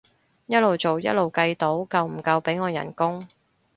[0.47, 3.23] 一路做一路計到夠唔夠俾我人工